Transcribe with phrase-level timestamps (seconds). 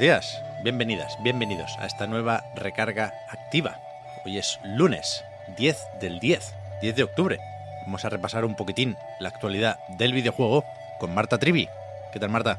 [0.00, 3.78] Días, bienvenidas, bienvenidos a esta nueva recarga activa.
[4.24, 5.22] Hoy es lunes
[5.58, 7.38] 10 del 10, 10 de octubre.
[7.82, 10.64] Vamos a repasar un poquitín la actualidad del videojuego
[10.98, 11.68] con Marta Trivi.
[12.14, 12.58] ¿Qué tal, Marta?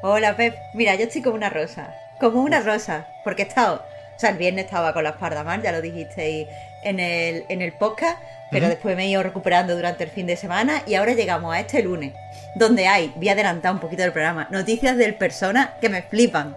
[0.00, 0.56] Hola, Pep.
[0.72, 1.94] Mira, yo estoy como una rosa.
[2.18, 3.06] Como una rosa.
[3.22, 3.84] Porque he estado.
[4.16, 6.48] O sea, el viernes estaba con la espalda mal, ya lo dijisteis
[6.82, 8.18] en el, en el podcast.
[8.50, 10.80] Pero después me he ido recuperando durante el fin de semana.
[10.86, 12.14] Y ahora llegamos a este lunes.
[12.54, 16.56] Donde hay, voy a adelantar un poquito del programa, noticias del persona que me flipan.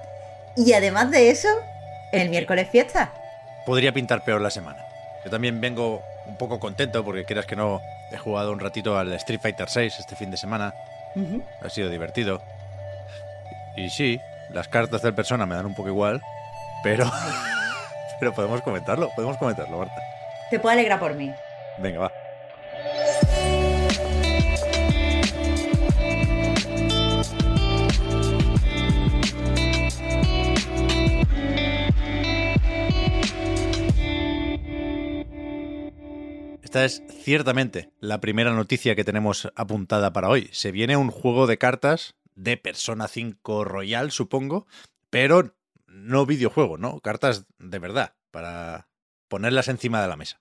[0.56, 1.48] Y además de eso,
[2.12, 3.12] el miércoles fiesta.
[3.66, 4.86] Podría pintar peor la semana.
[5.24, 9.14] Yo también vengo un poco contento porque quieras que no he jugado un ratito al
[9.14, 10.74] Street Fighter 6 este fin de semana.
[11.62, 12.42] Ha sido divertido.
[13.76, 16.22] Y sí, las cartas del persona me dan un poco igual,
[16.84, 17.10] pero
[18.20, 20.02] pero podemos comentarlo, podemos comentarlo, Marta.
[20.50, 21.34] Te puedo alegrar por mí.
[21.78, 22.12] Venga, va.
[36.72, 40.48] Esta es ciertamente la primera noticia que tenemos apuntada para hoy.
[40.54, 44.68] Se viene un juego de cartas de Persona 5 Royal, supongo,
[45.10, 45.54] pero
[45.88, 47.02] no videojuego, ¿no?
[47.02, 48.88] Cartas de verdad, para
[49.28, 50.40] ponerlas encima de la mesa.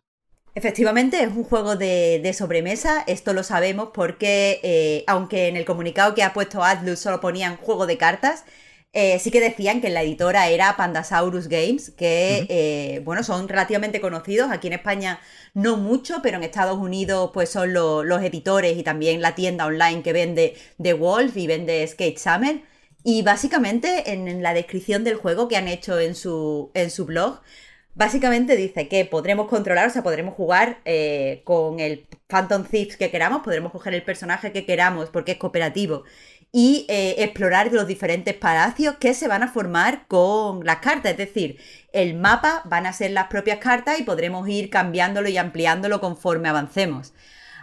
[0.55, 6.15] Efectivamente, es un juego de, sobremesa, esto lo sabemos porque eh, aunque en el comunicado
[6.15, 8.45] que ha puesto Atlus solo ponían juego de cartas,
[8.93, 14.01] eh, sí que decían que la editora era Pandasaurus Games, que eh, bueno, son relativamente
[14.01, 14.51] conocidos.
[14.51, 15.21] Aquí en España
[15.55, 19.67] no mucho, pero en Estados Unidos pues son lo- los editores y también la tienda
[19.67, 22.63] online que vende The Wolf y vende Skate Summer.
[23.05, 27.07] Y básicamente en, en la descripción del juego que han hecho en su, en su
[27.07, 27.41] blog,
[27.95, 33.11] básicamente dice que podremos controlar, o sea, podremos jugar eh, con el Phantom Thieves que
[33.11, 36.05] queramos, podremos coger el personaje que queramos porque es cooperativo
[36.53, 41.13] y eh, explorar los diferentes palacios que se van a formar con las cartas.
[41.13, 41.59] Es decir,
[41.93, 46.49] el mapa van a ser las propias cartas y podremos ir cambiándolo y ampliándolo conforme
[46.49, 47.13] avancemos.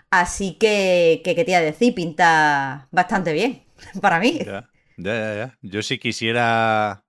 [0.10, 1.94] Así que, ¿qué te iba a decir?
[1.94, 3.64] Pinta bastante bien
[4.02, 4.40] para mí.
[4.46, 5.58] Ya, ya, ya.
[5.62, 7.04] Yo sí quisiera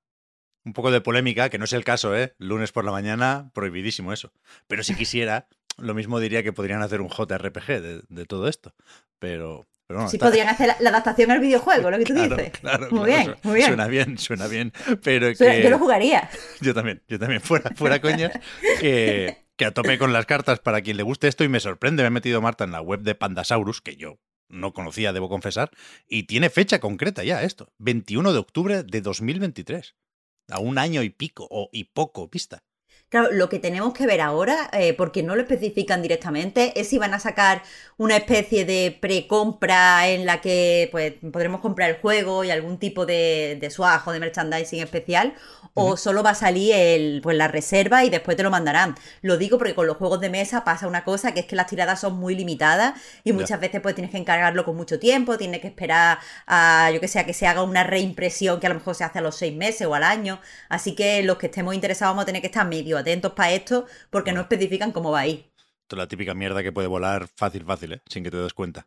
[0.64, 2.34] un poco de polémica, que no es el caso, ¿eh?
[2.38, 4.32] Lunes por la mañana, prohibidísimo eso.
[4.66, 5.46] Pero si quisiera,
[5.78, 8.74] lo mismo diría que podrían hacer un JRPG de todo esto.
[9.20, 12.14] Pero, pero bueno, Sí, está- podrían hacer la, la adaptación al videojuego, lo que tú
[12.14, 12.52] claro, dices.
[12.60, 13.66] claro, muy claro, bien, muy bien.
[13.68, 14.72] Suena bien, suena bien.
[15.02, 15.62] Pero Suena- que...
[15.64, 16.28] Yo lo jugaría.
[16.60, 18.30] Yo también, yo también, fuera, fuera coñas,
[18.80, 22.02] que, que a tope con las cartas para quien le guste esto y me sorprende,
[22.04, 24.18] me he metido Marta en la web de Pandasaurus, que yo
[24.50, 25.70] no conocía, debo confesar,
[26.08, 29.94] y tiene fecha concreta ya esto, 21 de octubre de 2023,
[30.50, 32.62] a un año y pico, o y poco vista.
[33.10, 36.98] Claro, lo que tenemos que ver ahora, eh, porque no lo especifican directamente, es si
[36.98, 37.62] van a sacar
[37.96, 43.06] una especie de precompra en la que pues podremos comprar el juego y algún tipo
[43.06, 45.34] de, de swag o de merchandising especial,
[45.72, 48.94] o solo va a salir el, pues, la reserva y después te lo mandarán.
[49.22, 51.66] Lo digo porque con los juegos de mesa pasa una cosa, que es que las
[51.68, 55.60] tiradas son muy limitadas y muchas veces pues tienes que encargarlo con mucho tiempo, tienes
[55.60, 58.76] que esperar a, yo que sé, a que se haga una reimpresión que a lo
[58.76, 60.40] mejor se hace a los seis meses o al año.
[60.68, 63.86] Así que los que estemos interesados vamos a tener que estar medio atentos para esto
[64.10, 65.50] porque no especifican cómo va a ir.
[65.82, 68.02] Esto es la típica mierda que puede volar fácil, fácil, ¿eh?
[68.06, 68.86] sin que te des cuenta.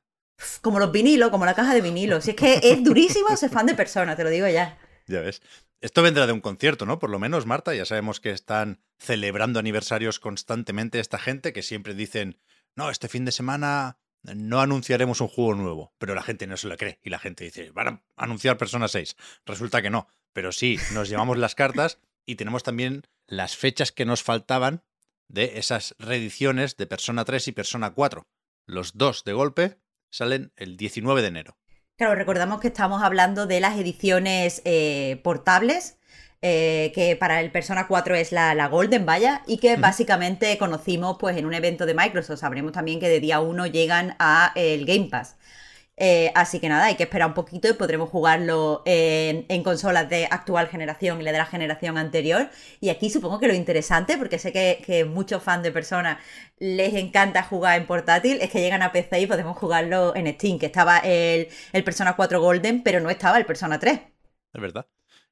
[0.61, 2.23] Como los vinilos, como la caja de vinilos.
[2.23, 4.77] Si es que es durísimo ser fan de personas, te lo digo ya.
[5.07, 5.41] Ya ves.
[5.81, 6.99] Esto vendrá de un concierto, ¿no?
[6.99, 11.95] Por lo menos, Marta, ya sabemos que están celebrando aniversarios constantemente esta gente que siempre
[11.95, 12.39] dicen,
[12.75, 16.67] no, este fin de semana no anunciaremos un juego nuevo, pero la gente no se
[16.67, 19.15] lo cree y la gente dice, van a anunciar Persona 6.
[19.45, 24.05] Resulta que no, pero sí, nos llevamos las cartas y tenemos también las fechas que
[24.05, 24.83] nos faltaban
[25.29, 28.27] de esas reediciones de Persona 3 y Persona 4.
[28.65, 29.77] Los dos de golpe
[30.09, 31.57] salen el 19 de enero.
[31.97, 35.97] Claro, recordamos que estamos hablando de las ediciones eh, portables,
[36.41, 41.15] eh, que para el Persona 4 es la, la Golden, vaya, y que básicamente conocimos
[41.17, 42.41] pues en un evento de Microsoft.
[42.41, 45.37] Sabremos también que de día 1 llegan a el Game Pass.
[45.97, 50.25] Eh, así que nada, hay que esperar un poquito y podremos jugarlo en, consolas de
[50.25, 52.49] actual generación y la de la generación anterior.
[52.79, 56.17] Y aquí supongo que lo interesante, porque sé que, que muchos fans de personas
[56.57, 60.59] les encanta jugar en portátil, es que llegan a PC y podemos jugarlo en Steam,
[60.59, 63.99] que estaba el, el Persona 4 Golden, pero no estaba el Persona 3.
[64.53, 64.87] Es verdad.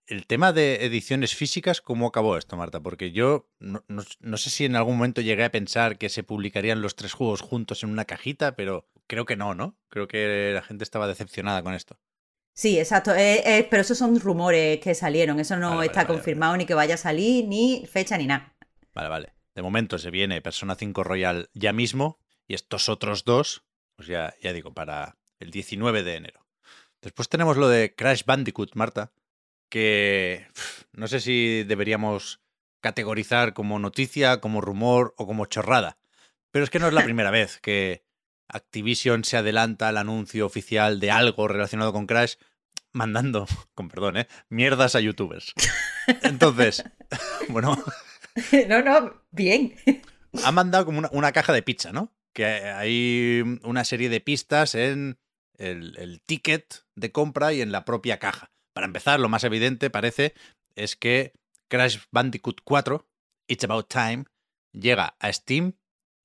[0.09, 2.79] El tema de ediciones físicas, ¿cómo acabó esto, Marta?
[2.79, 6.81] Porque yo no, no, sé si en algún momento llegué a pensar que se publicarían
[6.81, 9.75] los tres juegos juntos en una cajita, pero creo que no, ¿no?
[9.89, 11.99] Creo que la gente estaba decepcionada con esto.
[12.53, 13.13] Sí, exacto.
[13.15, 15.39] Eh, eh, pero esos son rumores que salieron.
[15.39, 18.27] Eso no Vale, está vale, vale, confirmado ni que vaya a salir, ni fecha ni
[18.27, 18.55] nada.
[18.93, 19.33] Vale, vale.
[19.55, 23.63] De momento se viene Persona 5 Royal ya mismo y estos otros dos,
[23.95, 26.45] pues ya, ya digo, para el 19 de enero.
[27.01, 29.11] Después tenemos lo de Crash Bandicoot, Marta,
[29.69, 30.47] que
[30.91, 32.41] no sé si deberíamos
[32.81, 35.97] categorizar como noticia, como rumor o como chorrada.
[36.51, 38.03] Pero es que no es la primera vez que
[38.49, 42.35] Activision se adelanta al anuncio oficial de algo relacionado con Crash
[42.91, 44.27] mandando, con perdón, ¿eh?
[44.49, 45.53] mierdas a youtubers.
[46.23, 46.83] Entonces,
[47.49, 47.77] bueno,
[48.67, 49.75] no, no, bien.
[50.43, 52.13] ha mandado como una, una caja de pizza, ¿no?
[52.33, 55.19] Que hay una serie de pistas en
[55.57, 58.51] el, el ticket de compra y en la propia caja.
[58.73, 60.33] Para empezar, lo más evidente parece
[60.75, 61.33] es que
[61.67, 63.07] Crash Bandicoot 4,
[63.47, 64.25] It's About Time,
[64.71, 65.73] llega a Steam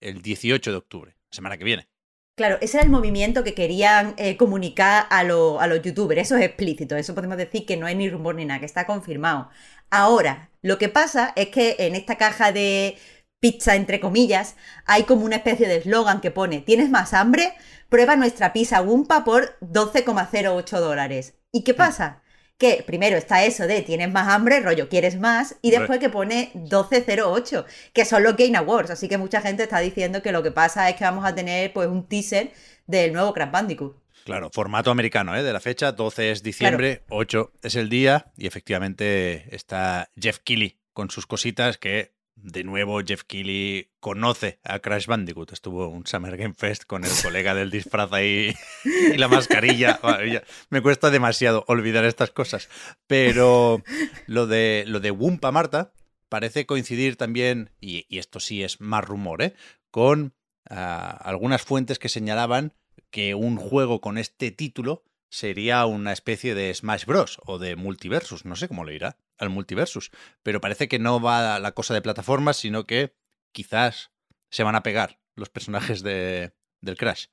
[0.00, 1.88] el 18 de octubre, semana que viene.
[2.36, 6.20] Claro, ese era el movimiento que querían eh, comunicar a, lo- a los youtubers.
[6.22, 6.96] Eso es explícito.
[6.96, 9.50] Eso podemos decir que no es ni rumor ni nada, que está confirmado.
[9.90, 12.98] Ahora, lo que pasa es que en esta caja de
[13.40, 17.54] pizza, entre comillas, hay como una especie de eslogan que pone: ¿Tienes más hambre?
[17.88, 21.34] Prueba nuestra pizza Wumpa por 12,08 dólares.
[21.52, 22.23] ¿Y qué pasa?
[22.58, 26.50] Que primero está eso de tienes más hambre, rollo, quieres más, y después que pone
[26.54, 28.90] 1208, que son los Game Awards.
[28.90, 31.72] Así que mucha gente está diciendo que lo que pasa es que vamos a tener
[31.72, 32.52] pues un teaser
[32.86, 33.96] del nuevo Crash Bandicoot.
[34.24, 35.42] Claro, formato americano, ¿eh?
[35.42, 40.78] De la fecha, 12 es diciembre, 8 es el día, y efectivamente está Jeff Keighley
[40.94, 45.52] con sus cositas que, de nuevo, Jeff Keighley conoce a Crash Bandicoot.
[45.52, 48.54] Estuvo un Summer Game Fest con el colega del disfraz ahí
[48.84, 50.00] y la mascarilla.
[50.70, 52.68] Me cuesta demasiado olvidar estas cosas.
[53.06, 53.82] Pero
[54.26, 55.92] lo de, lo de Wumpa Marta
[56.28, 59.54] parece coincidir también, y, y esto sí es más rumor, ¿eh?
[59.90, 60.34] Con
[60.68, 62.74] ah, algunas fuentes que señalaban
[63.10, 65.04] que un juego con este título
[65.34, 67.38] sería una especie de Smash Bros.
[67.44, 68.44] o de Multiversus.
[68.44, 70.12] No sé cómo le irá al Multiversus.
[70.44, 73.16] Pero parece que no va la cosa de plataformas, sino que
[73.50, 74.12] quizás
[74.50, 77.26] se van a pegar los personajes de, del Crash.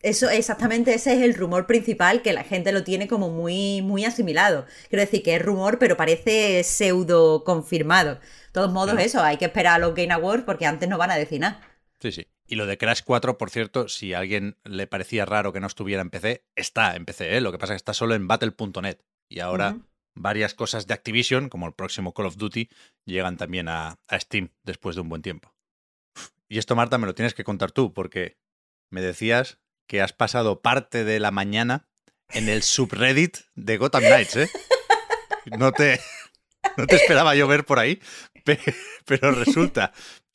[0.00, 4.04] Eso, exactamente ese es el rumor principal que la gente lo tiene como muy, muy
[4.04, 4.66] asimilado.
[4.88, 8.14] Quiero decir que es rumor, pero parece pseudo confirmado.
[8.14, 11.10] De todos modos, eso, hay que esperar a los Game Awards porque antes no van
[11.10, 11.60] a decir nada.
[12.00, 12.26] Sí, sí.
[12.48, 15.66] Y lo de Crash 4, por cierto, si a alguien le parecía raro que no
[15.66, 17.40] estuviera en PC, está en PC, ¿eh?
[17.40, 18.98] Lo que pasa es que está solo en battle.net.
[19.28, 19.76] Y ahora
[20.14, 22.68] varias cosas de Activision, como el próximo Call of Duty,
[23.04, 25.52] llegan también a, a Steam después de un buen tiempo.
[26.48, 28.36] Y esto, Marta, me lo tienes que contar tú, porque
[28.92, 29.58] me decías
[29.88, 31.88] que has pasado parte de la mañana
[32.30, 34.50] en el subreddit de Gotham Knights, ¿eh?
[35.58, 36.00] No te,
[36.76, 38.00] no te esperaba yo ver por ahí,
[38.44, 38.58] pe-
[39.04, 39.92] pero resulta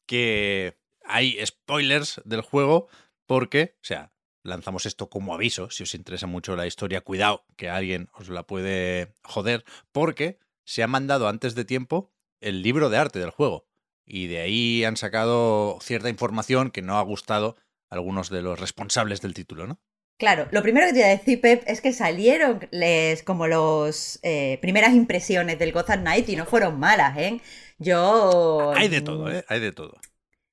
[0.08, 2.88] que hay spoilers del juego
[3.25, 4.12] porque, o sea,
[4.44, 8.44] lanzamos esto como aviso, si os interesa mucho la historia, cuidado, que alguien os la
[8.44, 13.68] puede joder, porque se ha mandado antes de tiempo el libro de arte del juego.
[14.06, 17.56] Y de ahí han sacado cierta información que no ha gustado
[17.89, 19.80] a algunos de los responsables del título, ¿no?
[20.18, 24.20] Claro, lo primero que te iba a decir, Pep, es que salieron les, como los
[24.22, 27.41] eh, primeras impresiones del Gotham Knight y no fueron malas, ¿eh?
[27.79, 28.72] Yo...
[28.75, 29.43] Hay de todo, ¿eh?
[29.48, 30.00] Hay de todo.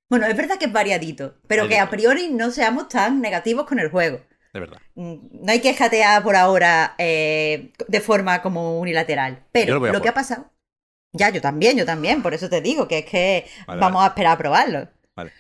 [0.09, 3.79] Bueno, es verdad que es variadito, pero que a priori no seamos tan negativos con
[3.79, 4.21] el juego.
[4.53, 4.79] De verdad.
[4.95, 9.45] Mm, No hay que jatear por ahora eh, de forma como unilateral.
[9.53, 10.50] Pero lo que ha pasado.
[11.12, 12.23] Ya, yo también, yo también.
[12.23, 14.88] Por eso te digo que es que Vale, vamos a esperar a probarlo.
[15.15, 15.33] Vale.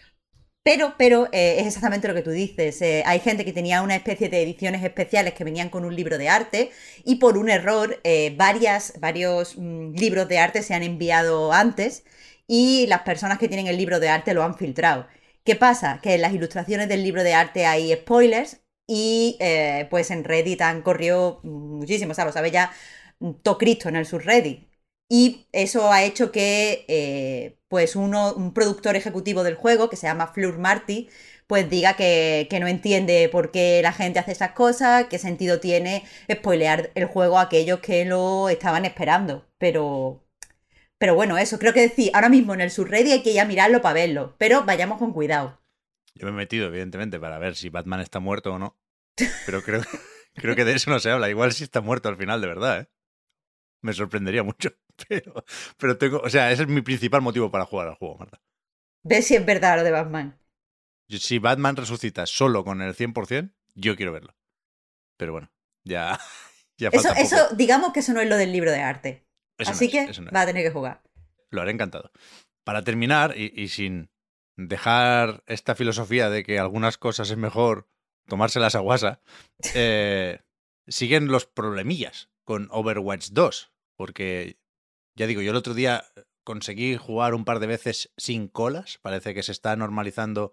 [0.62, 2.82] Pero, pero eh, es exactamente lo que tú dices.
[2.82, 6.18] Eh, hay gente que tenía una especie de ediciones especiales que venían con un libro
[6.18, 6.70] de arte
[7.04, 12.04] y por un error eh, varias, varios mm, libros de arte se han enviado antes
[12.48, 15.06] y las personas que tienen el libro de arte lo han filtrado.
[15.44, 16.00] ¿Qué pasa?
[16.02, 20.62] Que en las ilustraciones del libro de arte hay spoilers y eh, pues en Reddit
[20.62, 22.72] han corrido muchísimo, o sea, lo sabe ya
[23.42, 24.68] todo Cristo en el subreddit.
[25.10, 30.06] Y eso ha hecho que eh, pues uno, un productor ejecutivo del juego, que se
[30.06, 31.08] llama Fleur Marty,
[31.46, 35.60] pues diga que, que no entiende por qué la gente hace esas cosas, qué sentido
[35.60, 39.46] tiene spoilear el juego a aquellos que lo estaban esperando.
[39.58, 40.22] Pero,
[40.98, 43.44] pero bueno, eso, creo que decir, ahora mismo en el subreddit hay que ir a
[43.44, 45.58] mirarlo para verlo, pero vayamos con cuidado.
[46.14, 48.76] Yo me he metido, evidentemente, para ver si Batman está muerto o no.
[49.46, 49.82] Pero creo,
[50.34, 51.30] creo que de eso no se habla.
[51.30, 52.88] Igual si está muerto al final, de verdad, ¿eh?
[53.80, 54.70] Me sorprendería mucho.
[55.08, 55.44] Pero,
[55.76, 58.42] pero tengo, o sea, ese es mi principal motivo para jugar al juego, Marta.
[59.04, 60.36] Ves si es verdad lo de Batman.
[61.08, 64.34] Si Batman resucita solo con el 100%, yo quiero verlo.
[65.16, 65.52] Pero bueno,
[65.84, 66.18] ya,
[66.78, 67.20] ya Eso, poco.
[67.20, 69.27] eso, digamos que eso no es lo del libro de arte.
[69.58, 70.34] Eso no Así es, que eso no es.
[70.34, 71.02] va a tener que jugar.
[71.50, 72.10] Lo haré encantado.
[72.64, 74.10] Para terminar, y, y sin
[74.56, 77.88] dejar esta filosofía de que algunas cosas es mejor
[78.28, 79.20] tomárselas a guasa,
[79.74, 80.40] eh,
[80.86, 83.72] siguen los problemillas con Overwatch 2.
[83.96, 84.58] Porque,
[85.16, 86.04] ya digo, yo el otro día
[86.44, 88.98] conseguí jugar un par de veces sin colas.
[89.02, 90.52] Parece que se está normalizando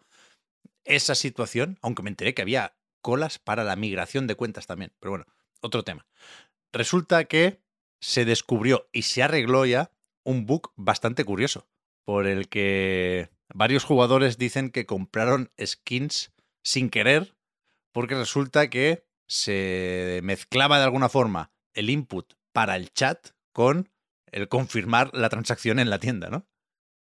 [0.84, 4.94] esa situación, aunque me enteré que había colas para la migración de cuentas también.
[5.00, 5.26] Pero bueno,
[5.62, 6.08] otro tema.
[6.74, 7.62] Resulta que
[8.06, 9.92] se descubrió y se arregló ya
[10.24, 11.68] un bug bastante curioso,
[12.04, 16.32] por el que varios jugadores dicen que compraron skins
[16.64, 17.36] sin querer,
[17.92, 23.90] porque resulta que se mezclaba de alguna forma el input para el chat con
[24.32, 26.46] el confirmar la transacción en la tienda, ¿no?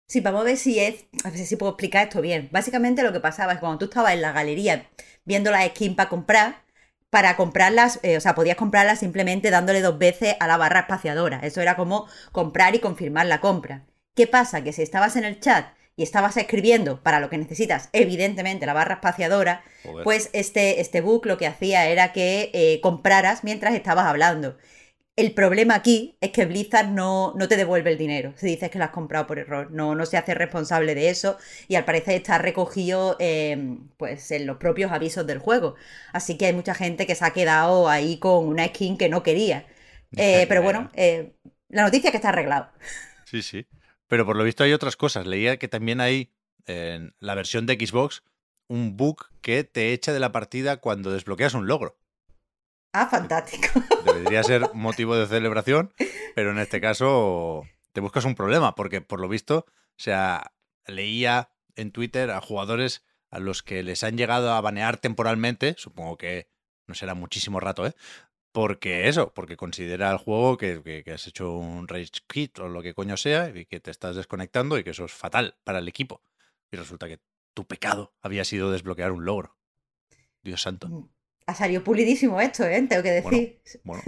[0.07, 1.07] Sí, vamos a ver si es.
[1.25, 2.51] A ver si puedo explicar esto bien.
[2.53, 4.91] Básicamente lo que pasaba es que cuando tú estabas en la galería
[5.25, 6.65] viendo las skins para comprar,
[7.11, 11.41] para comprarlas, eh, o sea, podías comprarlas simplemente dándole dos veces a la barra espaciadora.
[11.43, 13.85] Eso era como comprar y confirmar la compra.
[14.15, 14.63] ¿Qué pasa?
[14.63, 18.73] Que si estabas en el chat y estabas escribiendo para lo que necesitas, evidentemente, la
[18.73, 20.05] barra espaciadora, Joder.
[20.05, 24.57] pues este, este bug lo que hacía era que eh, compraras mientras estabas hablando.
[25.21, 28.79] El problema aquí es que Blizzard no, no te devuelve el dinero si dices que
[28.79, 29.71] lo has comprado por error.
[29.71, 31.37] No, no se hace responsable de eso
[31.69, 35.75] y al parecer está recogido eh, pues en los propios avisos del juego.
[36.15, 39.23] Así que hay mucha gente que se ha quedado ahí con una skin que no
[39.23, 39.67] quería.
[40.17, 41.35] Eh, pero bueno, eh,
[41.69, 42.71] la noticia es que está arreglado.
[43.27, 43.67] Sí, sí.
[44.09, 45.27] Pero por lo visto hay otras cosas.
[45.27, 46.33] Leía que también hay
[46.65, 48.23] en la versión de Xbox
[48.69, 52.00] un bug que te echa de la partida cuando desbloqueas un logro.
[52.93, 53.69] Ah, fantástico.
[54.05, 55.93] Debería ser motivo de celebración,
[56.35, 60.53] pero en este caso te buscas un problema, porque por lo visto, o sea,
[60.87, 66.17] leía en Twitter a jugadores a los que les han llegado a banear temporalmente, supongo
[66.17, 66.49] que
[66.89, 67.95] no será muchísimo rato, ¿eh?
[68.53, 72.69] Porque eso, porque considera el juego que, que- que has hecho un rage quit o
[72.69, 75.79] lo que coño sea y que te estás desconectando y que eso es fatal para
[75.79, 76.25] el equipo.
[76.73, 77.21] Y resulta que
[77.55, 79.57] tu pecado había sido desbloquear un logro.
[80.43, 81.09] Dios santo.
[81.47, 82.87] Ha salido pulidísimo esto, ¿eh?
[82.89, 83.61] Tengo que decir.
[83.83, 84.03] Bueno,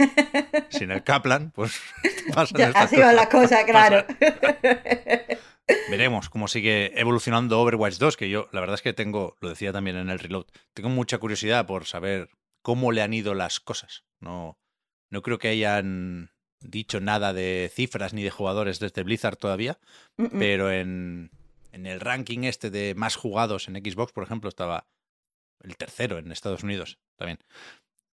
[0.69, 1.77] sin el Kaplan, pues
[2.33, 3.63] pasan Ya, estas así van las cosas.
[3.63, 4.05] cosas, claro.
[5.89, 9.71] Veremos cómo sigue evolucionando Overwatch 2, que yo la verdad es que tengo, lo decía
[9.71, 12.29] también en el reload, tengo mucha curiosidad por saber
[12.61, 14.03] cómo le han ido las cosas.
[14.19, 14.57] No,
[15.09, 19.79] no creo que hayan dicho nada de cifras ni de jugadores desde Blizzard todavía,
[20.17, 20.39] Mm, mm.
[20.39, 21.31] pero en,
[21.71, 24.85] en el ranking este de más jugados en Xbox, por ejemplo, estaba
[25.63, 27.39] el tercero en Estados Unidos también.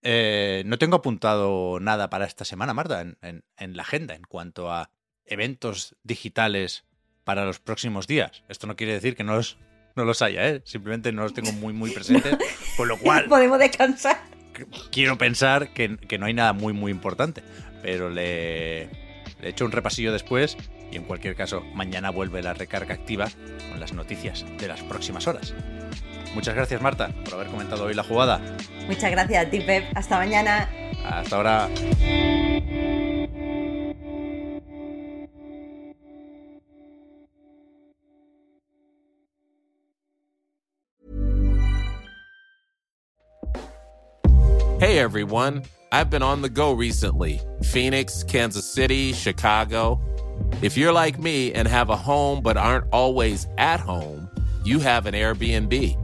[0.01, 4.23] Eh, no tengo apuntado nada para esta semana, Marta, en, en- en la agenda en
[4.23, 4.91] cuanto a
[5.25, 6.85] eventos digitales
[7.25, 8.43] para los próximos días.
[8.47, 9.57] Esto no quiere decir que no los,
[9.95, 10.61] no los haya, ¿eh?
[10.65, 12.37] simplemente no los tengo muy, muy presentes,
[12.77, 14.17] con lo cual Podemos descansar.
[14.91, 17.43] quiero pensar que, que no hay nada muy, muy importante.
[17.81, 18.85] Pero le,
[19.41, 20.57] le echo un repasillo después
[20.91, 23.29] y en cualquier caso, mañana vuelve la recarga activa
[23.69, 25.53] con las noticias de las próximas horas.
[26.33, 28.39] Muchas gracias, Marta, por haber comentado hoy la jugada.
[28.87, 29.85] Muchas gracias a ti, Pep.
[29.95, 30.69] Hasta mañana.
[31.03, 31.69] Hasta ahora.
[44.79, 49.99] Hey everyone, I've been on the go recently Phoenix, Kansas City, Chicago.
[50.61, 54.29] If you're like me and have a home but aren't always at home,
[54.63, 55.97] you have an Airbnb.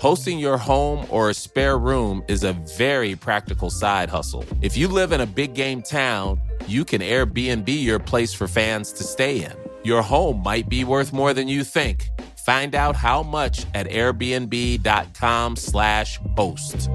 [0.00, 4.44] Hosting your home or a spare room is a very practical side hustle.
[4.62, 8.92] If you live in a big game town, you can Airbnb your place for fans
[8.92, 9.54] to stay in.
[9.82, 12.10] Your home might be worth more than you think.
[12.46, 16.88] Find out how much at airbnb.com/slash host.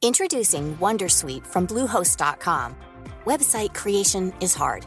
[0.00, 2.74] Introducing Wondersuite from Bluehost.com.
[3.26, 4.86] Website creation is hard,